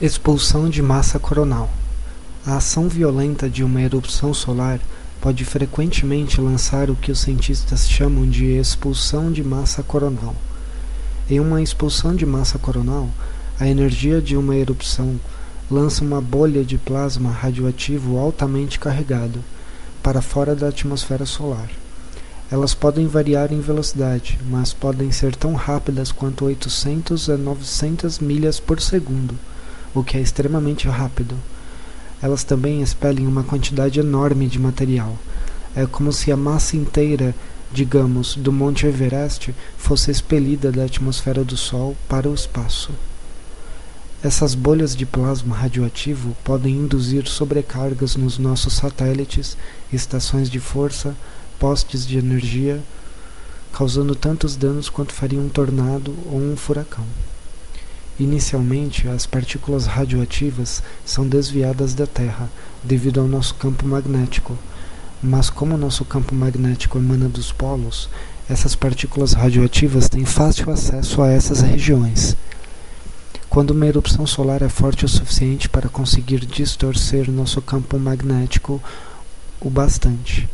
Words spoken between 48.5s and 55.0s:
satélites, estações de força, postes de energia, causando tantos danos